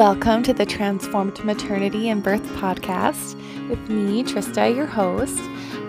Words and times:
Welcome 0.00 0.42
to 0.44 0.54
the 0.54 0.64
Transformed 0.64 1.44
Maternity 1.44 2.08
and 2.08 2.22
Birth 2.22 2.42
podcast 2.54 3.34
with 3.68 3.90
me, 3.90 4.24
Trista, 4.24 4.74
your 4.74 4.86
host. 4.86 5.38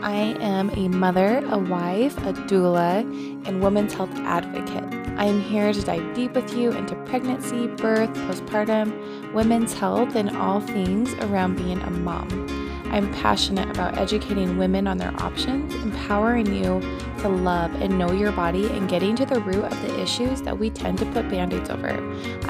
I 0.02 0.36
am 0.42 0.70
a 0.72 0.90
mother, 0.90 1.38
a 1.50 1.58
wife, 1.58 2.18
a 2.18 2.34
doula, 2.34 3.04
and 3.48 3.64
women's 3.64 3.94
health 3.94 4.14
advocate. 4.16 4.84
I 5.18 5.28
am 5.28 5.40
here 5.40 5.72
to 5.72 5.82
dive 5.82 6.14
deep 6.14 6.34
with 6.34 6.54
you 6.54 6.74
into 6.74 6.94
pregnancy, 7.06 7.68
birth, 7.68 8.14
postpartum, 8.28 9.32
women's 9.32 9.72
health, 9.72 10.14
and 10.18 10.36
all 10.36 10.60
things 10.60 11.14
around 11.24 11.56
being 11.56 11.80
a 11.80 11.90
mom. 11.92 12.61
I'm 12.92 13.10
passionate 13.14 13.70
about 13.70 13.98
educating 13.98 14.58
women 14.58 14.86
on 14.86 14.98
their 14.98 15.14
options, 15.24 15.74
empowering 15.76 16.54
you 16.54 16.82
to 17.20 17.30
love 17.30 17.74
and 17.76 17.98
know 17.98 18.12
your 18.12 18.34
body, 18.34 18.68
and 18.68 18.90
getting 18.90 19.16
to 19.16 19.26
the 19.26 19.40
root 19.40 19.64
of 19.64 19.82
the 19.84 20.02
issues 20.02 20.42
that 20.42 20.60
we 20.60 20.70
tend 20.70 20.98
to 20.98 21.06
put 21.06 21.30
band 21.30 21.54
aids 21.54 21.70
over. 21.70 21.98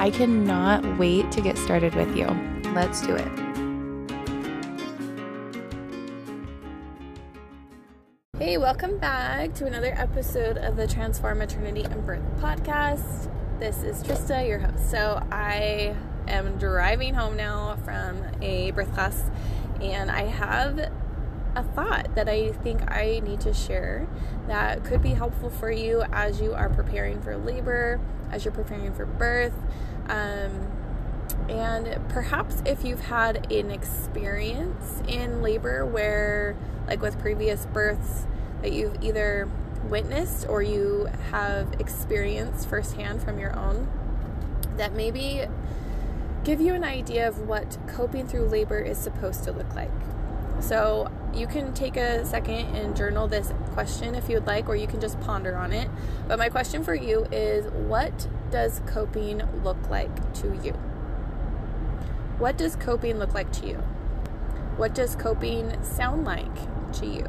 I 0.00 0.10
cannot 0.10 0.98
wait 0.98 1.30
to 1.30 1.40
get 1.40 1.56
started 1.56 1.94
with 1.94 2.16
you. 2.16 2.26
Let's 2.74 3.02
do 3.02 3.14
it. 3.14 3.28
Hey, 8.36 8.58
welcome 8.58 8.98
back 8.98 9.54
to 9.54 9.66
another 9.66 9.94
episode 9.96 10.58
of 10.58 10.74
the 10.74 10.88
Transform 10.88 11.38
Maternity 11.38 11.84
and 11.84 12.04
Birth 12.04 12.24
podcast. 12.40 13.30
This 13.60 13.84
is 13.84 14.02
Trista, 14.02 14.44
your 14.48 14.58
host. 14.58 14.90
So, 14.90 15.24
I 15.30 15.94
am 16.26 16.58
driving 16.58 17.14
home 17.14 17.36
now 17.36 17.76
from 17.84 18.20
a 18.40 18.72
birth 18.72 18.92
class 18.92 19.30
and 19.82 20.10
I 20.10 20.22
have 20.22 20.78
a 21.54 21.62
thought 21.62 22.14
that 22.14 22.28
I 22.28 22.52
think 22.52 22.90
I 22.90 23.20
need 23.22 23.40
to 23.42 23.52
share 23.52 24.06
that 24.46 24.84
could 24.84 25.02
be 25.02 25.10
helpful 25.10 25.50
for 25.50 25.70
you 25.70 26.02
as 26.12 26.40
you 26.40 26.54
are 26.54 26.68
preparing 26.68 27.20
for 27.20 27.36
labor, 27.36 28.00
as 28.30 28.44
you're 28.44 28.54
preparing 28.54 28.94
for 28.94 29.04
birth. 29.04 29.54
Um, 30.08 30.70
and 31.48 31.98
perhaps 32.08 32.62
if 32.64 32.84
you've 32.84 33.02
had 33.02 33.52
an 33.52 33.70
experience 33.70 35.02
in 35.08 35.42
labor 35.42 35.84
where, 35.84 36.56
like 36.86 37.02
with 37.02 37.18
previous 37.18 37.66
births, 37.66 38.26
that 38.62 38.72
you've 38.72 39.02
either 39.02 39.48
witnessed 39.88 40.46
or 40.48 40.62
you 40.62 41.08
have 41.30 41.74
experienced 41.80 42.68
firsthand 42.68 43.22
from 43.22 43.38
your 43.38 43.56
own, 43.56 43.88
that 44.76 44.92
maybe 44.94 45.46
give 46.44 46.60
you 46.60 46.74
an 46.74 46.84
idea 46.84 47.28
of 47.28 47.46
what 47.46 47.78
coping 47.86 48.26
through 48.26 48.48
labor 48.48 48.78
is 48.78 48.98
supposed 48.98 49.44
to 49.44 49.52
look 49.52 49.74
like. 49.74 49.90
So, 50.60 51.10
you 51.34 51.46
can 51.46 51.72
take 51.72 51.96
a 51.96 52.24
second 52.24 52.76
and 52.76 52.96
journal 52.96 53.26
this 53.26 53.52
question 53.72 54.14
if 54.14 54.28
you 54.28 54.36
would 54.36 54.46
like, 54.46 54.68
or 54.68 54.76
you 54.76 54.86
can 54.86 55.00
just 55.00 55.20
ponder 55.20 55.56
on 55.56 55.72
it. 55.72 55.88
But 56.28 56.38
my 56.38 56.48
question 56.48 56.84
for 56.84 56.94
you 56.94 57.26
is 57.32 57.66
what 57.72 58.28
does 58.50 58.80
coping 58.86 59.42
look 59.64 59.88
like 59.88 60.32
to 60.34 60.58
you? 60.62 60.72
What 62.38 62.58
does 62.58 62.76
coping 62.76 63.18
look 63.18 63.34
like 63.34 63.50
to 63.52 63.66
you? 63.66 63.76
What 64.76 64.94
does 64.94 65.16
coping 65.16 65.82
sound 65.82 66.24
like 66.24 66.92
to 66.94 67.06
you? 67.06 67.24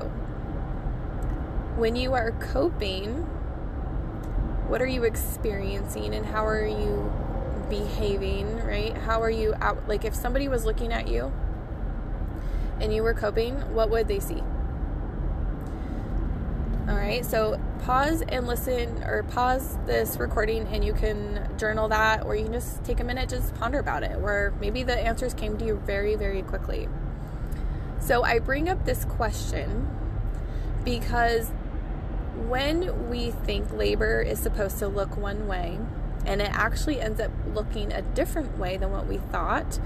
When 1.78 1.96
you 1.96 2.14
are 2.14 2.32
coping, 2.32 3.24
what 4.68 4.82
are 4.82 4.88
you 4.88 5.04
experiencing 5.04 6.14
and 6.14 6.26
how 6.26 6.46
are 6.46 6.66
you 6.66 7.12
behaving, 7.70 8.58
right? 8.66 8.96
How 8.96 9.22
are 9.22 9.30
you 9.30 9.54
out? 9.62 9.88
Like, 9.88 10.06
if 10.06 10.16
somebody 10.16 10.48
was 10.48 10.66
looking 10.66 10.94
at 10.94 11.08
you 11.08 11.32
and 12.80 12.94
you 12.94 13.04
were 13.04 13.14
coping, 13.14 13.56
what 13.74 13.90
would 13.90 14.08
they 14.08 14.20
see? 14.20 14.42
All 16.88 16.96
right, 16.96 17.26
so 17.26 17.62
pause 17.84 18.24
and 18.28 18.46
listen, 18.46 19.04
or 19.04 19.24
pause 19.24 19.78
this 19.86 20.18
recording 20.18 20.68
and 20.68 20.84
you 20.84 20.94
can 20.94 21.50
journal 21.58 21.88
that, 21.88 22.26
or 22.26 22.36
you 22.36 22.44
can 22.44 22.54
just 22.54 22.84
take 22.84 23.00
a 23.00 23.06
minute, 23.06 23.30
just 23.30 23.56
ponder 23.56 23.80
about 23.80 24.04
it, 24.04 24.20
where 24.20 24.54
maybe 24.60 24.84
the 24.84 25.00
answers 25.00 25.34
came 25.34 25.58
to 25.58 25.66
you 25.66 25.82
very, 25.86 26.16
very 26.16 26.42
quickly. 26.42 26.90
So 28.00 28.24
I 28.24 28.40
bring 28.40 28.68
up 28.68 28.84
this 28.86 29.06
question 29.06 29.90
because 30.84 31.52
when 32.50 33.10
we 33.10 33.32
think 33.32 33.72
labor 33.72 34.22
is 34.22 34.40
supposed 34.40 34.78
to 34.80 34.90
look 34.90 35.16
one 35.16 35.48
way, 35.48 35.80
and 36.26 36.42
it 36.42 36.50
actually 36.52 37.00
ends 37.00 37.22
up 37.22 37.32
looking 37.54 37.92
a 37.92 38.02
different 38.02 38.58
way 38.58 38.78
than 38.78 38.92
what 38.92 39.08
we 39.08 39.18
thought, 39.18 39.80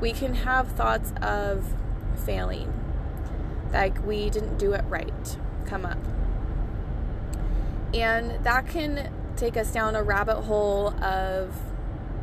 we 0.00 0.12
can 0.12 0.34
have 0.34 0.68
thoughts 0.72 1.12
of 1.20 1.74
failing, 2.24 2.72
like 3.72 4.04
we 4.06 4.30
didn't 4.30 4.58
do 4.58 4.72
it 4.72 4.84
right, 4.88 5.36
come 5.66 5.84
up. 5.84 5.98
And 7.94 8.44
that 8.44 8.66
can 8.68 9.12
take 9.36 9.56
us 9.56 9.72
down 9.72 9.96
a 9.96 10.02
rabbit 10.02 10.42
hole 10.42 10.88
of, 11.02 11.54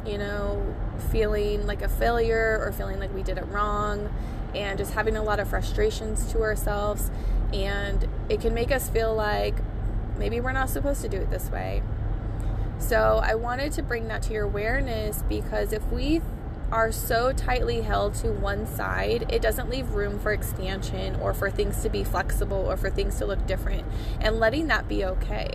you 0.06 0.18
know, 0.18 0.76
feeling 1.12 1.66
like 1.66 1.82
a 1.82 1.90
failure 1.90 2.60
or 2.62 2.72
feeling 2.72 3.00
like 3.00 3.14
we 3.14 3.24
did 3.24 3.38
it 3.38 3.46
wrong 3.48 4.14
and 4.54 4.78
just 4.78 4.94
having 4.94 5.16
a 5.18 5.24
lot 5.24 5.40
of 5.40 5.50
frustrations 5.50 6.32
to 6.32 6.42
ourselves. 6.42 7.10
And 7.54 8.08
it 8.30 8.42
can 8.42 8.54
make 8.54 8.72
us 8.72 8.90
feel 8.90 9.14
like 9.14 9.56
maybe 10.18 10.40
we're 10.40 10.52
not 10.52 10.70
supposed 10.70 11.02
to 11.02 11.10
do 11.10 11.18
it 11.18 11.30
this 11.30 11.50
way 11.50 11.82
so 12.80 13.20
I 13.24 13.36
wanted 13.36 13.72
to 13.74 13.84
bring 13.84 14.08
that 14.10 14.22
to 14.24 14.34
your 14.34 14.44
awareness 14.44 15.24
because 15.28 15.74
if 15.74 15.86
we 15.92 16.22
are 16.72 16.92
so 16.92 17.32
tightly 17.32 17.82
held 17.82 18.16
to 18.16 18.32
one 18.32 18.66
side, 18.66 19.26
it 19.30 19.42
doesn't 19.42 19.70
leave 19.70 19.92
room 19.92 20.20
for 20.20 20.32
expansion 20.32 21.16
or 21.18 21.34
for 21.34 21.50
things 21.50 21.82
to 21.84 21.90
be 21.90 22.04
flexible 22.04 22.58
or 22.58 22.76
for 22.76 22.90
things 22.90 23.18
to 23.20 23.26
look 23.26 23.46
different 23.46 23.86
and 24.20 24.40
letting 24.40 24.68
that 24.68 24.88
be 24.88 25.06
okay. 25.06 25.50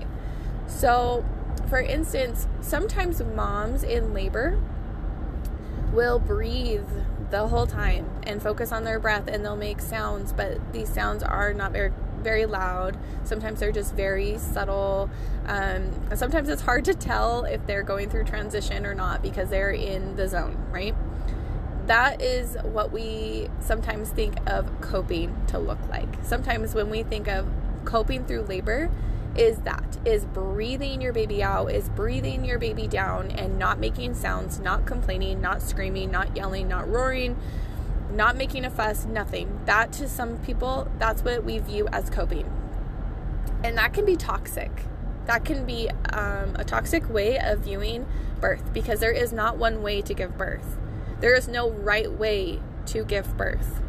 So, 0.67 1.25
for 1.69 1.81
instance, 1.81 2.47
sometimes 2.61 3.23
moms 3.23 3.83
in 3.83 4.15
labor 4.15 4.61
will 5.93 6.19
breathe 6.19 6.89
the 7.31 7.49
whole 7.49 7.67
time 7.67 8.09
and 8.25 8.43
focus 8.43 8.73
on 8.73 8.85
their 8.85 8.99
breath 8.99 9.27
and 9.27 9.45
they'll 9.45 9.57
make 9.57 9.81
sounds, 9.81 10.33
but 10.33 10.73
these 10.73 10.89
sounds 10.89 11.23
are 11.23 11.53
not 11.53 11.73
very 11.73 11.93
very 12.21 12.47
loud. 12.47 12.97
Sometimes 13.25 13.61
they're 13.61 13.73
just 13.73 13.95
very 13.95 14.39
subtle. 14.39 15.11
Um, 15.47 15.91
sometimes 16.15 16.49
it's 16.49 16.63
hard 16.63 16.85
to 16.87 16.95
tell 16.95 17.45
if 17.45 17.67
they're 17.67 17.83
going 17.83 18.11
through 18.11 18.25
transition 18.25 18.87
or 18.87 18.95
not 18.95 19.23
because 19.23 19.51
they're 19.51 19.71
in 19.71 20.17
the 20.17 20.29
zone, 20.29 20.57
right? 20.71 20.95
That 21.87 22.23
is 22.23 22.57
what 22.63 22.93
we 22.93 23.49
sometimes 23.61 24.11
think 24.11 24.37
of 24.49 24.81
coping 24.81 25.35
to 25.49 25.59
look 25.59 25.81
like. 25.89 26.09
Sometimes 26.23 26.75
when 26.75 26.91
we 26.91 27.03
think 27.03 27.27
of 27.29 27.47
coping 27.85 28.25
through 28.27 28.43
labor, 28.43 28.91
is 29.37 29.59
that 29.59 29.99
is 30.05 30.25
breathing 30.25 31.01
your 31.01 31.13
baby 31.13 31.43
out 31.43 31.71
is 31.71 31.89
breathing 31.91 32.45
your 32.45 32.59
baby 32.59 32.89
down 32.89 33.31
and 33.31 33.59
not 33.59 33.79
making 33.79 34.13
sounds 34.13 34.59
not 34.59 34.85
complaining 34.85 35.41
not 35.41 35.63
screaming 35.63 36.11
not 36.11 36.37
yelling 36.37 36.67
not 36.67 36.89
roaring 36.89 37.37
not 38.13 38.37
making 38.37 38.65
a 38.65 38.71
fuss, 38.71 39.05
nothing. 39.05 39.61
That 39.67 39.93
to 39.95 40.09
some 40.09 40.39
people, 40.39 40.89
that's 40.99 41.23
what 41.23 41.45
we 41.45 41.59
view 41.59 41.89
as 41.89 42.11
coping. 42.11 42.51
And 43.63 43.77
that 43.79 43.93
can 43.93 44.05
be 44.05 44.17
toxic. 44.17 44.71
That 45.27 45.45
can 45.45 45.65
be 45.65 45.91
um, 46.13 46.57
a 46.57 46.65
toxic 46.65 47.09
way 47.09 47.39
of 47.39 47.61
viewing 47.61 48.07
birth 48.41 48.73
because 48.73 49.01
there 49.01 49.13
is 49.13 49.33
not 49.33 49.59
one 49.59 49.83
way 49.83 50.03
to 50.03 50.15
give 50.15 50.37
birth. 50.37 50.79
There 51.21 51.35
is 51.35 51.47
no 51.47 51.71
right 51.71 52.11
way 52.11 52.61
to 52.87 53.05
give 53.05 53.37
birth. 53.37 53.81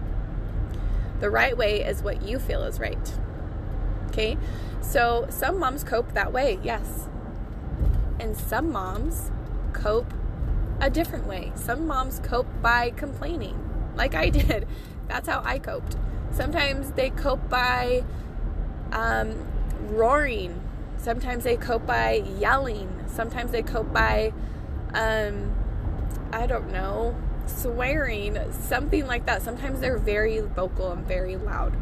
The 1.20 1.30
right 1.30 1.56
way 1.56 1.84
is 1.84 2.04
what 2.04 2.22
you 2.22 2.40
feel 2.40 2.64
is 2.64 2.80
right. 2.80 3.14
Okay? 4.08 4.38
So 4.82 5.28
some 5.30 5.58
moms 5.60 5.84
cope 5.84 6.14
that 6.14 6.34
way, 6.34 6.60
yes. 6.62 7.08
And 8.20 8.36
some 8.36 8.72
moms 8.72 9.32
cope 9.72 10.14
a 10.80 10.90
different 10.90 11.28
way. 11.28 11.52
Some 11.56 11.88
moms 11.88 12.20
cope 12.24 12.48
by 12.62 12.90
complaining 12.90 13.71
like 14.02 14.16
I 14.16 14.30
did. 14.42 14.68
That's 15.08 15.28
how 15.28 15.42
I 15.46 15.60
coped. 15.60 15.96
Sometimes 16.32 16.92
they 16.94 17.12
cope 17.12 17.48
by 17.50 18.04
um, 18.92 19.48
roaring. 19.90 20.62
Sometimes 20.98 21.44
they 21.44 21.56
cope 21.58 21.86
by 21.86 22.24
yelling. 22.40 23.04
Sometimes 23.08 23.52
they 23.52 23.62
cope 23.62 23.94
by, 23.94 24.34
um, 24.94 25.54
I 26.32 26.48
don't 26.48 26.72
know, 26.72 27.16
swearing, 27.46 28.38
something 28.52 29.06
like 29.06 29.26
that. 29.26 29.42
Sometimes 29.42 29.80
they're 29.82 29.98
very 29.98 30.40
vocal 30.40 30.92
and 30.92 31.06
very 31.06 31.36
loud. 31.36 31.76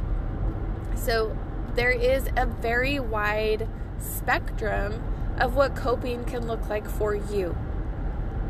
So 0.96 1.38
there 1.76 1.92
is 1.92 2.28
a 2.36 2.46
very 2.46 3.00
wide 3.00 3.68
spectrum 4.00 5.02
of 5.38 5.56
what 5.56 5.76
coping 5.76 6.26
can 6.26 6.48
look 6.48 6.68
like 6.68 6.90
for 6.90 7.16
you. 7.16 7.56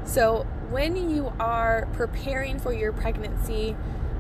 So 0.05 0.47
when 0.69 1.09
you 1.09 1.33
are 1.39 1.87
preparing 1.93 2.59
for 2.59 2.73
your 2.73 2.91
pregnancy, 2.93 3.75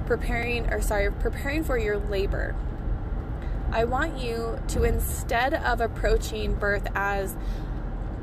preparing, 0.05 0.71
or 0.71 0.81
sorry, 0.81 1.11
preparing 1.11 1.63
for 1.63 1.77
your 1.77 1.97
labor, 1.97 2.55
I 3.71 3.85
want 3.85 4.17
you 4.17 4.59
to 4.69 4.83
instead 4.83 5.53
of 5.53 5.79
approaching 5.79 6.55
birth 6.55 6.87
as 6.95 7.35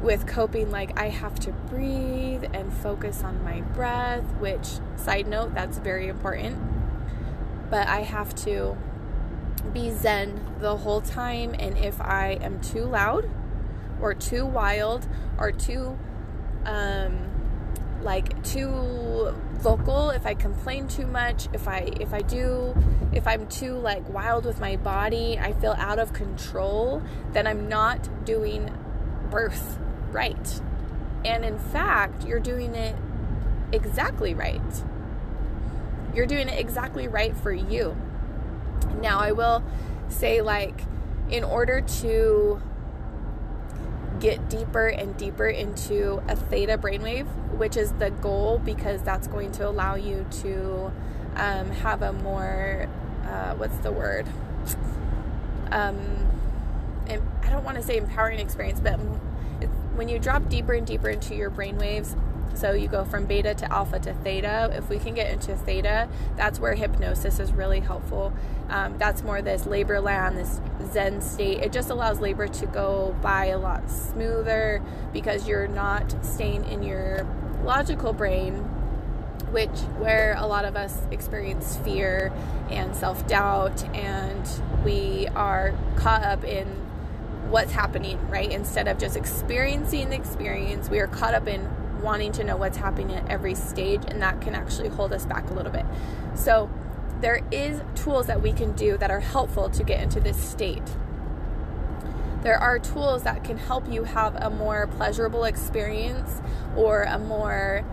with 0.03 0.27
coping 0.27 0.71
like 0.71 0.99
I 0.99 1.09
have 1.09 1.39
to 1.41 1.53
breathe 1.53 2.45
and 2.53 2.73
focus 2.73 3.23
on 3.23 3.43
my 3.45 3.61
breath, 3.61 4.25
which, 4.41 4.79
side 4.97 5.27
note, 5.27 5.55
that's 5.55 5.79
very 5.79 6.09
important. 6.09 6.59
But 7.71 7.87
I 7.89 8.01
have 8.01 8.35
to 8.45 8.77
be 9.73 9.91
zen 9.91 10.55
the 10.61 10.79
whole 10.79 11.01
time, 11.01 11.55
and 11.59 11.79
if 11.79 12.01
I 12.01 12.39
am 12.41 12.61
too 12.61 12.85
loud 12.85 13.29
or 14.01 14.15
too 14.15 14.45
wild 14.45 15.07
or 15.39 15.53
too 15.53 15.97
um, 16.65 17.26
like 18.03 18.43
too 18.45 19.35
vocal, 19.55 20.11
if 20.11 20.27
I 20.27 20.35
complain 20.35 20.89
too 20.89 21.07
much, 21.07 21.49
if 21.53 21.67
I 21.67 21.91
if 22.01 22.13
I 22.13 22.21
do 22.21 22.75
if 23.13 23.27
I'm 23.27 23.47
too 23.47 23.75
like 23.75 24.09
wild 24.09 24.45
with 24.45 24.61
my 24.61 24.77
body, 24.77 25.39
I 25.39 25.53
feel 25.53 25.75
out 25.79 25.99
of 25.99 26.13
control, 26.13 27.03
then 27.33 27.47
I'm 27.47 27.69
not 27.69 28.25
doing 28.25 28.73
birth 29.31 29.79
right. 30.11 30.61
And 31.25 31.45
in 31.45 31.59
fact, 31.59 32.25
you're 32.25 32.41
doing 32.41 32.75
it 32.75 32.95
exactly 33.73 34.35
right. 34.35 34.85
You're 36.15 36.27
doing 36.27 36.49
it 36.49 36.59
exactly 36.59 37.09
right 37.09 37.37
for 37.37 37.53
you. 37.53 37.97
Now, 39.01 39.19
I 39.19 39.33
will 39.33 39.63
say 40.09 40.41
like 40.41 40.81
in 41.29 41.43
order 41.43 41.81
to 41.81 42.63
get 44.21 44.49
deeper 44.49 44.87
and 44.89 45.17
deeper 45.17 45.47
into 45.47 46.23
a 46.29 46.37
theta 46.37 46.79
brainwave, 46.79 47.27
which 47.57 47.77
is 47.77 47.93
the 47.93 48.11
goal 48.11 48.61
because 48.65 49.03
that's 49.03 49.27
going 49.27 49.53
to 49.53 49.69
allow 49.69 49.95
you 49.95 50.27
to 50.43 50.93
um, 51.37 51.71
have 51.71 52.03
a 52.03 52.13
more, 52.13 52.89
uh, 53.25 53.55
what's 53.55 53.77
the 53.79 53.93
word? 53.93 54.27
Um, 55.71 55.99
I 57.09 57.51
don't 57.51 57.65
want 57.65 57.77
to 57.77 57.83
say 57.83 57.97
empowering 57.97 58.41
experience, 58.41 58.81
but 58.81 58.97
when 59.97 60.09
you 60.09 60.19
drop 60.19 60.49
deeper 60.49 60.75
and 60.75 60.87
deeper 60.87 61.09
into 61.09 61.35
your 61.35 61.51
brainwaves, 61.51 62.19
so 62.57 62.73
you 62.73 62.89
go 62.89 63.05
from 63.05 63.27
beta 63.27 63.55
to 63.55 63.73
alpha 63.73 63.99
to 64.01 64.15
theta. 64.15 64.71
If 64.73 64.89
we 64.89 64.99
can 64.99 65.15
get 65.15 65.31
into 65.31 65.57
theta, 65.57 66.09
that's 66.37 66.59
where 66.59 66.75
hypnosis 66.75 67.39
is 67.39 67.53
really 67.53 67.81
helpful. 67.81 68.33
Um, 68.69 68.99
that's 68.99 69.23
more 69.23 69.43
this 69.43 69.67
labor 69.67 70.01
land, 70.01 70.37
this 70.37 70.61
zen 70.93 71.21
state. 71.21 71.59
It 71.59 71.73
just 71.73 71.91
allows 71.91 72.21
labor 72.21 72.49
to 72.49 72.67
go 72.67 73.17
by 73.23 73.47
a 73.47 73.59
lot 73.59 73.91
smoother 73.91 74.83
because 75.13 75.47
you're 75.47 75.69
not 75.69 76.25
staying 76.25 76.65
in 76.67 76.83
your 76.83 77.27
logical 77.65 78.13
brain, 78.13 78.55
which 79.51 79.71
where 79.99 80.35
a 80.39 80.47
lot 80.47 80.65
of 80.65 80.77
us 80.77 81.01
experience 81.11 81.77
fear 81.79 82.33
and 82.71 82.97
self 82.97 83.27
doubt, 83.27 83.85
and 83.95 84.49
we 84.85 85.29
are 85.35 85.75
caught 85.97 86.23
up 86.23 86.45
in 86.45 86.67
what's 87.51 87.73
happening, 87.73 88.19
right? 88.29 88.51
Instead 88.51 88.89
of 88.89 88.99
just 88.99 89.17
experiencing 89.17 90.11
the 90.11 90.17
experience, 90.17 90.89
we 90.89 90.99
are 90.99 91.07
caught 91.07 91.35
up 91.35 91.47
in 91.47 91.69
wanting 92.03 92.33
to 92.33 92.45
know 92.45 92.57
what's 92.57 92.77
happening 92.77 93.17
at 93.17 93.29
every 93.31 93.55
stage, 93.55 94.03
and 94.09 94.21
that 94.23 94.41
can 94.41 94.55
actually 94.55 94.89
hold 94.89 95.13
us 95.13 95.25
back 95.27 95.51
a 95.51 95.55
little 95.55 95.73
bit. 95.73 95.85
So, 96.35 96.71
there 97.21 97.43
is 97.51 97.81
tools 97.95 98.27
that 98.27 98.43
we 98.43 98.53
can 98.53 98.73
do 98.73 98.99
that 98.99 99.11
are 99.11 99.21
helpful 99.21 99.71
to 99.71 99.83
get 99.83 100.03
into 100.03 100.21
this 100.21 100.37
state. 100.37 100.83
There 102.43 102.59
are 102.59 102.79
tools 102.79 103.23
that 103.23 103.43
can 103.43 103.57
help 103.57 103.91
you 103.91 104.05
have 104.05 104.37
a 104.37 104.51
more 104.51 104.87
pleasurable 104.87 105.45
experience 105.45 106.41
or 106.77 107.03
a 107.03 107.19
more 107.19 107.85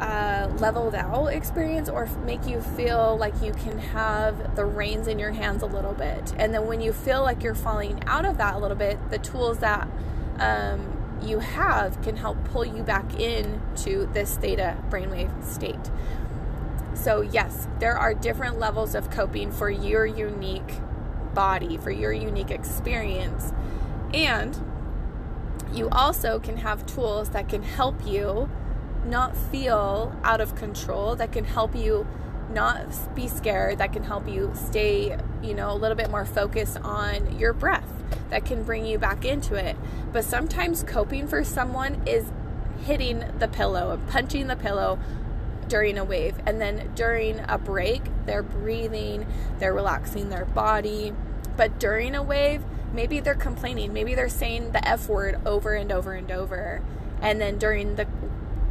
uh, 0.00 0.48
leveled 0.58 0.94
out 0.94 1.26
experience 1.26 1.88
or 1.88 2.06
make 2.24 2.46
you 2.46 2.60
feel 2.60 3.16
like 3.18 3.34
you 3.42 3.52
can 3.52 3.78
have 3.78 4.54
the 4.54 4.64
reins 4.64 5.08
in 5.08 5.18
your 5.18 5.32
hands 5.32 5.62
a 5.62 5.66
little 5.66 5.94
bit. 5.94 6.32
And 6.38 6.54
then 6.54 6.66
when 6.66 6.80
you 6.80 6.92
feel 6.92 7.22
like 7.22 7.42
you're 7.42 7.54
falling 7.54 8.02
out 8.06 8.24
of 8.24 8.38
that 8.38 8.54
a 8.54 8.58
little 8.58 8.76
bit, 8.76 9.10
the 9.10 9.18
tools 9.18 9.58
that 9.58 9.88
um, 10.38 10.97
you 11.22 11.40
have 11.40 12.00
can 12.02 12.16
help 12.16 12.42
pull 12.44 12.64
you 12.64 12.82
back 12.82 13.18
in 13.18 13.60
to 13.76 14.08
this 14.12 14.36
theta 14.36 14.76
brainwave 14.90 15.44
state. 15.44 15.90
So, 16.94 17.20
yes, 17.20 17.68
there 17.78 17.96
are 17.96 18.12
different 18.12 18.58
levels 18.58 18.94
of 18.94 19.10
coping 19.10 19.52
for 19.52 19.70
your 19.70 20.04
unique 20.04 20.80
body, 21.34 21.76
for 21.76 21.90
your 21.90 22.12
unique 22.12 22.50
experience. 22.50 23.52
And 24.12 24.58
you 25.72 25.88
also 25.90 26.38
can 26.38 26.58
have 26.58 26.86
tools 26.86 27.30
that 27.30 27.48
can 27.48 27.62
help 27.62 28.04
you 28.06 28.50
not 29.04 29.36
feel 29.36 30.16
out 30.24 30.40
of 30.40 30.54
control, 30.56 31.14
that 31.16 31.32
can 31.32 31.44
help 31.44 31.74
you 31.76 32.06
not 32.50 33.14
be 33.14 33.28
scared, 33.28 33.78
that 33.78 33.92
can 33.92 34.04
help 34.04 34.28
you 34.28 34.52
stay, 34.54 35.18
you 35.42 35.54
know, 35.54 35.70
a 35.72 35.76
little 35.76 35.96
bit 35.96 36.10
more 36.10 36.24
focused 36.24 36.78
on 36.78 37.38
your 37.38 37.52
breath 37.52 37.92
that 38.30 38.44
can 38.44 38.62
bring 38.62 38.86
you 38.86 38.98
back 38.98 39.24
into 39.24 39.54
it. 39.54 39.76
But 40.12 40.24
sometimes 40.24 40.82
coping 40.82 41.26
for 41.28 41.44
someone 41.44 42.02
is 42.06 42.30
hitting 42.84 43.24
the 43.38 43.48
pillow 43.48 44.00
punching 44.08 44.46
the 44.46 44.56
pillow 44.56 44.98
during 45.68 45.98
a 45.98 46.04
wave. 46.04 46.34
And 46.46 46.60
then 46.60 46.92
during 46.94 47.40
a 47.48 47.58
break, 47.58 48.02
they're 48.24 48.42
breathing, 48.42 49.26
they're 49.58 49.74
relaxing 49.74 50.30
their 50.30 50.44
body. 50.44 51.12
But 51.56 51.78
during 51.78 52.14
a 52.14 52.22
wave, 52.22 52.62
maybe 52.92 53.20
they're 53.20 53.34
complaining, 53.34 53.92
maybe 53.92 54.14
they're 54.14 54.28
saying 54.28 54.72
the 54.72 54.86
F 54.86 55.08
word 55.08 55.40
over 55.44 55.74
and 55.74 55.92
over 55.92 56.12
and 56.12 56.30
over. 56.30 56.82
And 57.20 57.40
then 57.40 57.58
during 57.58 57.96
the 57.96 58.06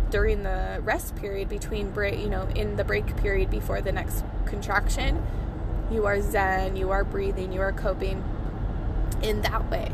during 0.10 0.44
the 0.44 0.80
rest 0.84 1.16
period 1.16 1.50
between 1.50 1.92
break, 1.92 2.20
you 2.20 2.30
know, 2.30 2.48
in 2.56 2.76
the 2.76 2.84
break 2.84 3.18
period 3.18 3.50
before 3.50 3.82
the 3.82 3.92
next 3.92 4.24
contraction, 4.46 5.24
you 5.92 6.06
are 6.06 6.22
zen, 6.22 6.76
you 6.76 6.92
are 6.92 7.04
breathing, 7.04 7.52
you 7.52 7.62
are 7.62 7.72
coping 7.72 8.24
in 9.22 9.42
that 9.42 9.70
way. 9.70 9.92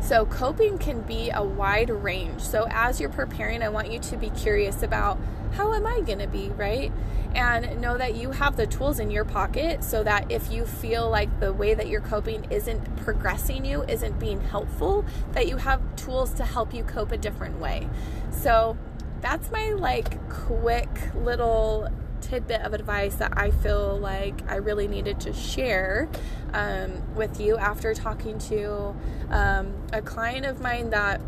So, 0.00 0.24
coping 0.24 0.78
can 0.78 1.02
be 1.02 1.30
a 1.30 1.42
wide 1.42 1.90
range. 1.90 2.40
So, 2.40 2.66
as 2.70 3.00
you're 3.00 3.10
preparing, 3.10 3.62
I 3.62 3.68
want 3.68 3.92
you 3.92 3.98
to 3.98 4.16
be 4.16 4.30
curious 4.30 4.82
about 4.82 5.18
how 5.52 5.74
am 5.74 5.86
I 5.86 6.00
going 6.00 6.20
to 6.20 6.26
be, 6.26 6.48
right? 6.50 6.90
And 7.34 7.80
know 7.80 7.98
that 7.98 8.14
you 8.14 8.30
have 8.30 8.56
the 8.56 8.66
tools 8.66 8.98
in 8.98 9.10
your 9.10 9.24
pocket 9.24 9.84
so 9.84 10.02
that 10.02 10.30
if 10.30 10.50
you 10.50 10.64
feel 10.64 11.08
like 11.10 11.40
the 11.40 11.52
way 11.52 11.74
that 11.74 11.88
you're 11.88 12.00
coping 12.00 12.46
isn't 12.50 12.96
progressing 12.96 13.64
you, 13.64 13.84
isn't 13.84 14.18
being 14.18 14.40
helpful, 14.40 15.04
that 15.32 15.46
you 15.46 15.58
have 15.58 15.80
tools 15.96 16.32
to 16.34 16.44
help 16.44 16.72
you 16.72 16.82
cope 16.82 17.12
a 17.12 17.18
different 17.18 17.60
way. 17.60 17.88
So, 18.30 18.78
that's 19.20 19.50
my 19.50 19.72
like 19.72 20.28
quick 20.30 20.88
little 21.14 21.88
tidbit 22.20 22.60
of 22.62 22.74
advice 22.74 23.16
that 23.16 23.36
I 23.36 23.50
feel 23.50 23.98
like 23.98 24.48
I 24.48 24.56
really 24.56 24.88
needed 24.88 25.20
to 25.20 25.32
share 25.32 26.08
um, 26.52 27.14
with 27.14 27.40
you 27.40 27.56
after 27.56 27.94
talking 27.94 28.38
to 28.38 28.94
um, 29.30 29.74
a 29.92 30.02
client 30.02 30.46
of 30.46 30.60
mine 30.60 30.90
that, 30.90 31.20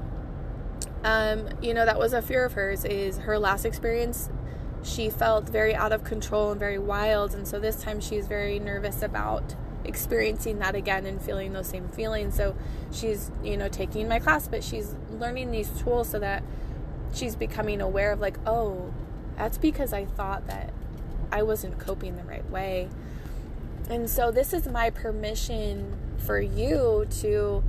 um, 1.05 1.49
you 1.61 1.75
know, 1.75 1.85
that 1.85 1.99
was 1.99 2.13
a 2.13 2.23
fear 2.23 2.45
of 2.45 2.53
hers. 2.53 2.85
Is 2.85 3.19
her 3.19 3.39
last 3.39 3.65
experience, 3.65 4.29
she 4.83 5.11
felt 5.11 5.49
very 5.49 5.75
out 5.75 5.93
of 5.93 6.05
control 6.05 6.51
and 6.51 6.61
very 6.61 6.79
wild, 6.79 7.35
and 7.35 7.47
so 7.47 7.59
this 7.59 7.83
time 7.83 8.01
she's 8.01 8.27
very 8.27 8.59
nervous 8.59 9.03
about 9.03 9.55
experiencing 9.85 10.59
that 10.61 10.75
again 10.77 11.07
and 11.07 11.21
feeling 11.21 11.53
those 11.53 11.69
same 11.69 11.89
feelings. 11.89 12.37
So 12.37 12.55
she's, 12.93 13.31
you 13.43 13.57
know, 13.57 13.69
taking 13.69 14.09
my 14.09 14.19
class, 14.19 14.47
but 14.47 14.63
she's 14.63 14.95
learning 15.11 15.51
these 15.51 15.69
tools 15.81 16.09
so 16.09 16.19
that 16.21 16.43
she's 17.13 17.37
becoming 17.37 17.81
aware 17.81 18.13
of 18.13 18.21
like, 18.21 18.39
oh, 18.47 18.93
that's 19.37 19.59
because 19.59 19.93
I 19.93 20.05
thought 20.05 20.47
that 20.47 20.73
I 21.31 21.43
wasn't 21.43 21.79
coping 21.79 22.17
the 22.17 22.25
right 22.25 22.49
way. 22.51 22.89
And 23.89 24.09
so, 24.09 24.31
this 24.31 24.53
is 24.53 24.67
my 24.69 24.91
permission 24.91 25.97
for 26.19 26.41
you 26.41 27.07
to 27.21 27.65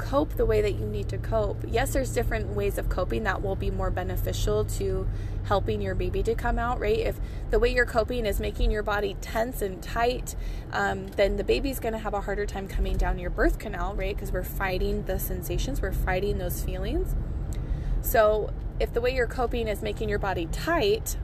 cope 0.00 0.34
the 0.36 0.46
way 0.46 0.62
that 0.62 0.72
you 0.72 0.86
need 0.86 1.08
to 1.10 1.18
cope. 1.18 1.62
Yes, 1.68 1.92
there's 1.92 2.12
different 2.12 2.48
ways 2.48 2.78
of 2.78 2.88
coping 2.88 3.24
that 3.24 3.42
will 3.42 3.54
be 3.54 3.70
more 3.70 3.90
beneficial 3.90 4.64
to 4.64 5.06
helping 5.44 5.82
your 5.82 5.94
baby 5.94 6.22
to 6.22 6.34
come 6.34 6.58
out, 6.58 6.80
right? 6.80 6.98
If 6.98 7.20
the 7.50 7.58
way 7.58 7.72
you're 7.72 7.86
coping 7.86 8.24
is 8.24 8.40
making 8.40 8.70
your 8.70 8.82
body 8.82 9.16
tense 9.20 9.60
and 9.60 9.82
tight, 9.82 10.34
um, 10.72 11.08
then 11.08 11.36
the 11.36 11.44
baby's 11.44 11.80
going 11.80 11.92
to 11.92 11.98
have 11.98 12.14
a 12.14 12.22
harder 12.22 12.46
time 12.46 12.66
coming 12.66 12.96
down 12.96 13.18
your 13.18 13.30
birth 13.30 13.58
canal, 13.58 13.94
right? 13.94 14.16
Because 14.16 14.32
we're 14.32 14.42
fighting 14.42 15.04
the 15.04 15.18
sensations, 15.18 15.82
we're 15.82 15.92
fighting 15.92 16.38
those 16.38 16.62
feelings. 16.62 17.14
So, 18.02 18.52
if 18.78 18.92
the 18.92 19.00
way 19.00 19.14
you're 19.14 19.26
coping 19.26 19.68
is 19.68 19.82
making 19.82 20.08
your 20.08 20.18
body 20.18 20.46
tight, 20.46 21.16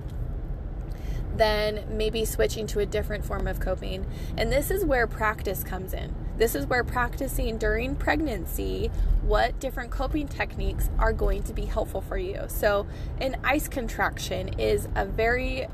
then 1.36 1.84
maybe 1.90 2.24
switching 2.24 2.66
to 2.66 2.80
a 2.80 2.86
different 2.86 3.24
form 3.24 3.46
of 3.46 3.60
coping. 3.60 4.06
And 4.36 4.52
this 4.52 4.70
is 4.70 4.84
where 4.84 5.06
practice 5.06 5.64
comes 5.64 5.92
in. 5.92 6.14
This 6.36 6.54
is 6.54 6.66
where 6.66 6.84
practicing 6.84 7.56
during 7.56 7.96
pregnancy 7.96 8.90
what 9.22 9.58
different 9.58 9.90
coping 9.90 10.28
techniques 10.28 10.90
are 10.98 11.12
going 11.12 11.42
to 11.44 11.54
be 11.54 11.64
helpful 11.64 12.02
for 12.02 12.18
you. 12.18 12.42
So, 12.48 12.86
an 13.20 13.36
ice 13.42 13.68
contraction 13.68 14.48
is 14.58 14.88
a 14.94 15.06
very 15.06 15.66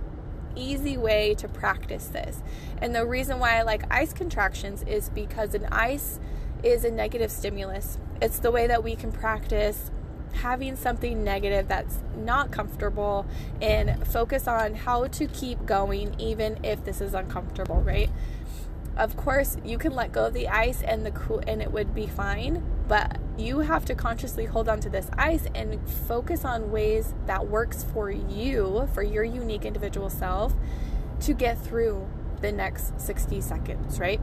easy 0.54 0.97
way 0.97 1.35
to 1.35 1.49
practice 1.49 2.06
this. 2.06 2.42
And 2.80 2.94
the 2.94 3.06
reason 3.06 3.38
why 3.38 3.59
I 3.59 3.62
like 3.62 3.85
ice 3.90 4.12
contractions 4.12 4.82
is 4.82 5.09
because 5.09 5.54
an 5.54 5.66
ice 5.66 6.21
is 6.62 6.85
a 6.85 6.90
negative 6.90 7.30
stimulus. 7.30 7.99
It's 8.21 8.38
the 8.38 8.50
way 8.50 8.66
that 8.66 8.85
we 8.85 8.94
can 8.94 9.11
practice 9.11 9.90
having 10.32 10.76
something 10.76 11.22
negative 11.22 11.68
that's 11.68 11.98
not 12.16 12.50
comfortable 12.50 13.26
and 13.60 14.06
focus 14.06 14.48
on 14.48 14.74
how 14.74 15.06
to 15.06 15.26
keep 15.26 15.64
going 15.66 16.14
even 16.18 16.58
if 16.62 16.84
this 16.84 17.00
is 17.00 17.14
uncomfortable, 17.14 17.80
right? 17.82 18.10
Of 18.96 19.16
course, 19.16 19.56
you 19.64 19.78
can 19.78 19.94
let 19.94 20.12
go 20.12 20.26
of 20.26 20.34
the 20.34 20.48
ice 20.48 20.82
and 20.82 21.06
the 21.06 21.10
cool 21.10 21.42
and 21.46 21.62
it 21.62 21.72
would 21.72 21.94
be 21.94 22.06
fine, 22.06 22.62
but 22.88 23.18
you 23.38 23.60
have 23.60 23.84
to 23.86 23.94
consciously 23.94 24.44
hold 24.44 24.68
on 24.68 24.80
to 24.80 24.90
this 24.90 25.08
ice 25.16 25.46
and 25.54 25.80
focus 25.88 26.44
on 26.44 26.70
ways 26.70 27.14
that 27.26 27.46
works 27.48 27.82
for 27.82 28.10
you, 28.10 28.88
for 28.92 29.02
your 29.02 29.24
unique 29.24 29.64
individual 29.64 30.10
self 30.10 30.52
to 31.20 31.32
get 31.32 31.58
through 31.58 32.06
the 32.42 32.52
next 32.52 33.00
60 33.00 33.40
seconds, 33.40 33.98
right? 33.98 34.20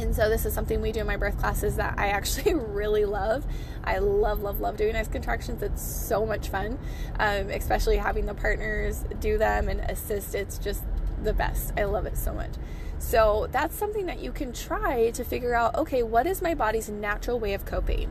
And 0.00 0.16
so 0.16 0.30
this 0.30 0.46
is 0.46 0.54
something 0.54 0.80
we 0.80 0.92
do 0.92 1.00
in 1.00 1.06
my 1.06 1.18
birth 1.18 1.38
classes 1.38 1.76
that 1.76 1.98
I 1.98 2.08
actually 2.08 2.54
really 2.54 3.04
love. 3.04 3.44
I 3.84 3.98
love, 3.98 4.40
love, 4.40 4.60
love 4.60 4.76
doing 4.76 4.96
ice 4.96 5.08
contractions. 5.08 5.62
It's 5.62 5.82
so 5.82 6.24
much 6.24 6.48
fun, 6.48 6.78
um, 7.18 7.50
especially 7.50 7.98
having 7.98 8.26
the 8.26 8.34
partners 8.34 9.04
do 9.20 9.36
them 9.36 9.68
and 9.68 9.80
assist. 9.80 10.34
It's 10.34 10.58
just 10.58 10.82
the 11.22 11.34
best. 11.34 11.72
I 11.76 11.84
love 11.84 12.06
it 12.06 12.16
so 12.16 12.32
much. 12.32 12.52
So 12.98 13.48
that's 13.50 13.76
something 13.76 14.06
that 14.06 14.20
you 14.20 14.32
can 14.32 14.52
try 14.52 15.10
to 15.10 15.24
figure 15.24 15.54
out 15.54 15.74
okay, 15.74 16.02
what 16.02 16.26
is 16.26 16.42
my 16.42 16.54
body's 16.54 16.88
natural 16.88 17.38
way 17.38 17.54
of 17.54 17.64
coping? 17.64 18.10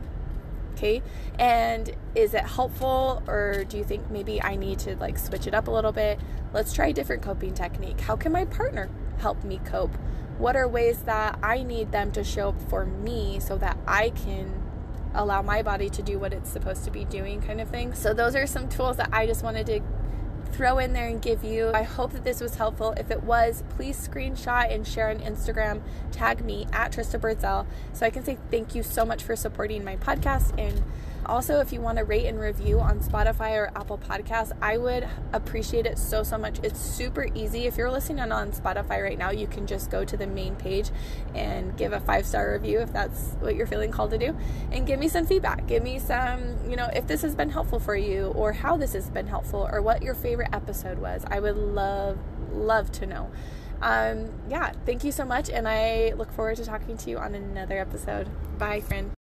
Okay, 0.72 1.02
and 1.38 1.94
is 2.14 2.32
it 2.34 2.44
helpful, 2.44 3.22
or 3.26 3.64
do 3.68 3.76
you 3.76 3.84
think 3.84 4.10
maybe 4.10 4.42
I 4.42 4.56
need 4.56 4.78
to 4.80 4.96
like 4.96 5.18
switch 5.18 5.46
it 5.46 5.54
up 5.54 5.68
a 5.68 5.70
little 5.70 5.92
bit? 5.92 6.18
Let's 6.52 6.72
try 6.72 6.86
a 6.86 6.92
different 6.92 7.22
coping 7.22 7.54
technique. 7.54 8.00
How 8.00 8.16
can 8.16 8.32
my 8.32 8.44
partner 8.44 8.88
help 9.18 9.44
me 9.44 9.60
cope? 9.64 9.96
What 10.40 10.56
are 10.56 10.66
ways 10.66 11.02
that 11.02 11.38
I 11.42 11.62
need 11.62 11.92
them 11.92 12.12
to 12.12 12.24
show 12.24 12.48
up 12.48 12.62
for 12.70 12.86
me 12.86 13.40
so 13.40 13.58
that 13.58 13.76
I 13.86 14.08
can 14.08 14.50
allow 15.12 15.42
my 15.42 15.62
body 15.62 15.90
to 15.90 16.02
do 16.02 16.18
what 16.18 16.32
it's 16.32 16.48
supposed 16.48 16.84
to 16.84 16.90
be 16.90 17.04
doing, 17.04 17.42
kind 17.42 17.60
of 17.60 17.68
thing? 17.68 17.92
So, 17.92 18.14
those 18.14 18.34
are 18.34 18.46
some 18.46 18.66
tools 18.66 18.96
that 18.96 19.10
I 19.12 19.26
just 19.26 19.42
wanted 19.42 19.66
to 19.66 19.82
throw 20.52 20.78
in 20.78 20.94
there 20.94 21.08
and 21.08 21.20
give 21.20 21.44
you. 21.44 21.70
I 21.74 21.82
hope 21.82 22.12
that 22.12 22.24
this 22.24 22.40
was 22.40 22.54
helpful. 22.54 22.92
If 22.96 23.10
it 23.10 23.22
was, 23.22 23.64
please 23.76 24.08
screenshot 24.08 24.74
and 24.74 24.86
share 24.88 25.10
on 25.10 25.18
Instagram. 25.18 25.82
Tag 26.10 26.42
me 26.42 26.66
at 26.72 26.90
Trista 26.90 27.20
Birdsell 27.20 27.66
so 27.92 28.06
I 28.06 28.10
can 28.10 28.24
say 28.24 28.38
thank 28.50 28.74
you 28.74 28.82
so 28.82 29.04
much 29.04 29.22
for 29.22 29.36
supporting 29.36 29.84
my 29.84 29.96
podcast 29.96 30.58
and 30.58 30.82
also, 31.26 31.60
if 31.60 31.72
you 31.72 31.80
want 31.80 31.98
to 31.98 32.04
rate 32.04 32.26
and 32.26 32.40
review 32.40 32.80
on 32.80 33.00
Spotify 33.00 33.52
or 33.52 33.70
Apple 33.76 33.98
Podcasts, 33.98 34.52
I 34.62 34.78
would 34.78 35.08
appreciate 35.32 35.86
it 35.86 35.98
so, 35.98 36.22
so 36.22 36.38
much. 36.38 36.58
It's 36.62 36.80
super 36.80 37.28
easy. 37.34 37.66
If 37.66 37.76
you're 37.76 37.90
listening 37.90 38.32
on 38.32 38.52
Spotify 38.52 39.02
right 39.02 39.18
now, 39.18 39.30
you 39.30 39.46
can 39.46 39.66
just 39.66 39.90
go 39.90 40.04
to 40.04 40.16
the 40.16 40.26
main 40.26 40.56
page 40.56 40.90
and 41.34 41.76
give 41.76 41.92
a 41.92 42.00
five 42.00 42.26
star 42.26 42.52
review 42.52 42.80
if 42.80 42.92
that's 42.92 43.34
what 43.40 43.54
you're 43.54 43.66
feeling 43.66 43.90
called 43.90 44.10
to 44.12 44.18
do. 44.18 44.36
And 44.72 44.86
give 44.86 44.98
me 44.98 45.08
some 45.08 45.26
feedback. 45.26 45.66
Give 45.66 45.82
me 45.82 45.98
some, 45.98 46.56
you 46.68 46.76
know, 46.76 46.88
if 46.94 47.06
this 47.06 47.22
has 47.22 47.34
been 47.34 47.50
helpful 47.50 47.78
for 47.78 47.96
you 47.96 48.28
or 48.28 48.52
how 48.52 48.76
this 48.76 48.94
has 48.94 49.10
been 49.10 49.26
helpful 49.26 49.68
or 49.70 49.82
what 49.82 50.02
your 50.02 50.14
favorite 50.14 50.50
episode 50.52 50.98
was. 50.98 51.24
I 51.26 51.40
would 51.40 51.56
love, 51.56 52.18
love 52.52 52.90
to 52.92 53.06
know. 53.06 53.30
Um, 53.82 54.30
yeah, 54.48 54.72
thank 54.84 55.04
you 55.04 55.12
so 55.12 55.24
much. 55.24 55.50
And 55.50 55.68
I 55.68 56.12
look 56.16 56.32
forward 56.32 56.56
to 56.56 56.64
talking 56.64 56.96
to 56.98 57.10
you 57.10 57.18
on 57.18 57.34
another 57.34 57.78
episode. 57.78 58.28
Bye, 58.58 58.80
friend. 58.80 59.12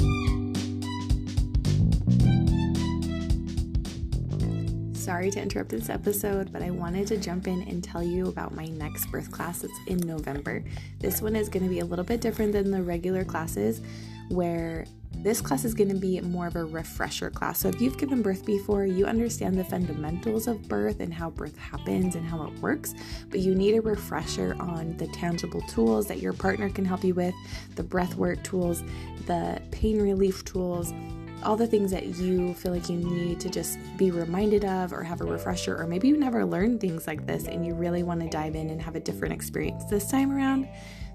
Sorry 5.08 5.30
to 5.30 5.40
interrupt 5.40 5.70
this 5.70 5.88
episode, 5.88 6.52
but 6.52 6.60
I 6.62 6.68
wanted 6.68 7.06
to 7.06 7.16
jump 7.16 7.48
in 7.48 7.62
and 7.62 7.82
tell 7.82 8.02
you 8.02 8.26
about 8.26 8.54
my 8.54 8.66
next 8.66 9.06
birth 9.06 9.30
class 9.30 9.60
that's 9.60 9.80
in 9.86 9.96
November. 10.00 10.62
This 11.00 11.22
one 11.22 11.34
is 11.34 11.48
going 11.48 11.62
to 11.62 11.68
be 11.70 11.78
a 11.78 11.84
little 11.86 12.04
bit 12.04 12.20
different 12.20 12.52
than 12.52 12.70
the 12.70 12.82
regular 12.82 13.24
classes, 13.24 13.80
where 14.28 14.84
this 15.16 15.40
class 15.40 15.64
is 15.64 15.72
going 15.72 15.88
to 15.88 15.96
be 15.96 16.20
more 16.20 16.46
of 16.46 16.56
a 16.56 16.64
refresher 16.66 17.30
class. 17.30 17.60
So, 17.60 17.70
if 17.70 17.80
you've 17.80 17.96
given 17.96 18.20
birth 18.20 18.44
before, 18.44 18.84
you 18.84 19.06
understand 19.06 19.58
the 19.58 19.64
fundamentals 19.64 20.46
of 20.46 20.68
birth 20.68 21.00
and 21.00 21.14
how 21.14 21.30
birth 21.30 21.56
happens 21.56 22.14
and 22.14 22.26
how 22.26 22.44
it 22.44 22.52
works, 22.58 22.94
but 23.30 23.40
you 23.40 23.54
need 23.54 23.76
a 23.76 23.80
refresher 23.80 24.54
on 24.60 24.94
the 24.98 25.06
tangible 25.06 25.62
tools 25.62 26.06
that 26.08 26.18
your 26.18 26.34
partner 26.34 26.68
can 26.68 26.84
help 26.84 27.02
you 27.02 27.14
with, 27.14 27.34
the 27.76 27.82
breath 27.82 28.14
work 28.16 28.44
tools, 28.44 28.82
the 29.24 29.62
pain 29.70 30.02
relief 30.02 30.44
tools 30.44 30.92
all 31.42 31.56
the 31.56 31.66
things 31.66 31.90
that 31.90 32.06
you 32.06 32.54
feel 32.54 32.72
like 32.72 32.88
you 32.88 32.96
need 32.96 33.40
to 33.40 33.48
just 33.48 33.78
be 33.96 34.10
reminded 34.10 34.64
of 34.64 34.92
or 34.92 35.02
have 35.02 35.20
a 35.20 35.24
refresher, 35.24 35.76
or 35.76 35.86
maybe 35.86 36.08
you 36.08 36.16
never 36.16 36.44
learned 36.44 36.80
things 36.80 37.06
like 37.06 37.26
this 37.26 37.44
and 37.44 37.64
you 37.64 37.74
really 37.74 38.02
want 38.02 38.20
to 38.20 38.28
dive 38.28 38.54
in 38.54 38.70
and 38.70 38.80
have 38.82 38.96
a 38.96 39.00
different 39.00 39.34
experience 39.34 39.84
this 39.84 40.10
time 40.10 40.32
around, 40.32 40.68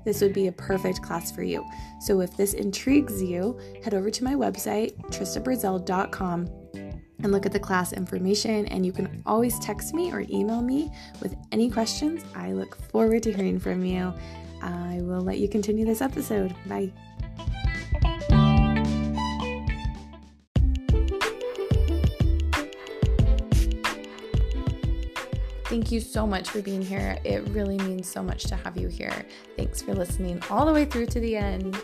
this 0.06 0.22
would 0.22 0.34
be 0.34 0.48
a 0.48 0.52
perfect 0.52 1.02
class 1.02 1.32
for 1.32 1.44
you. 1.44 1.66
So 2.02 2.22
if 2.22 2.36
this 2.36 2.54
intrigues 2.54 3.22
you, 3.22 3.60
head 3.84 3.94
over 3.94 4.10
to 4.10 4.24
my 4.24 4.34
website, 4.34 4.96
tristabrazel.com. 5.12 6.50
and 7.24 7.32
look 7.32 7.46
at 7.46 7.54
the 7.54 7.60
class 7.60 7.94
information. 7.94 8.66
And 8.68 8.86
you 8.86 8.92
can 8.92 9.24
always 9.26 9.58
text 9.60 9.94
me 9.94 10.12
or 10.12 10.26
email 10.30 10.62
me 10.62 10.92
with 11.22 11.36
any 11.54 11.70
questions. 11.70 12.22
I 12.36 12.52
look 12.52 12.76
forward 12.92 13.24
to 13.24 13.32
hearing 13.32 13.60
from 13.60 13.86
you. 13.86 14.14
I 14.62 15.00
will 15.02 15.22
let 15.22 15.40
you 15.40 15.48
continue 15.48 15.86
this 15.86 16.02
episode. 16.02 16.54
Bye. 16.68 16.92
Thank 25.74 25.92
you 25.92 26.02
so 26.02 26.28
much 26.28 26.52
for 26.52 26.62
being 26.62 26.84
here. 26.84 27.18
It 27.24 27.48
really 27.48 27.80
means 27.80 28.08
so 28.08 28.22
much 28.22 28.44
to 28.44 28.56
have 28.56 28.78
you 28.78 28.90
here. 28.90 29.26
Thanks 29.58 29.82
for 29.82 29.96
listening 29.96 30.40
all 30.52 30.68
the 30.68 30.72
way 30.72 30.86
through 30.86 31.08
to 31.08 31.20
the 31.20 31.36
end. 31.36 31.82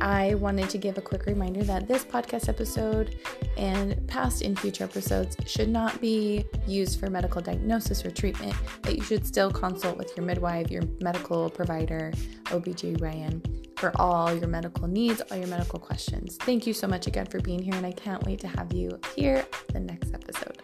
I 0.00 0.34
wanted 0.34 0.68
to 0.70 0.78
give 0.78 0.98
a 0.98 1.00
quick 1.00 1.26
reminder 1.26 1.62
that 1.62 1.86
this 1.86 2.04
podcast 2.04 2.48
episode 2.48 3.20
and 3.56 4.04
past 4.08 4.42
and 4.42 4.58
future 4.58 4.82
episodes 4.82 5.36
should 5.46 5.68
not 5.68 6.00
be 6.00 6.44
used 6.66 6.98
for 6.98 7.08
medical 7.08 7.40
diagnosis 7.40 8.04
or 8.04 8.10
treatment, 8.10 8.56
that 8.82 8.96
you 8.96 9.02
should 9.04 9.24
still 9.24 9.52
consult 9.52 9.96
with 9.96 10.12
your 10.16 10.26
midwife, 10.26 10.68
your 10.68 10.82
medical 11.00 11.50
provider, 11.50 12.10
OBGYN 12.46 13.78
for 13.78 13.92
all 13.94 14.34
your 14.34 14.48
medical 14.48 14.88
needs, 14.88 15.20
all 15.30 15.36
your 15.36 15.46
medical 15.46 15.78
questions. 15.78 16.36
Thank 16.38 16.66
you 16.66 16.72
so 16.72 16.88
much 16.88 17.06
again 17.06 17.26
for 17.26 17.38
being 17.40 17.62
here, 17.62 17.76
and 17.76 17.86
I 17.86 17.92
can't 17.92 18.24
wait 18.24 18.40
to 18.40 18.48
have 18.48 18.72
you 18.72 18.98
here 19.14 19.46
the 19.72 19.78
next 19.78 20.14
episode. 20.14 20.60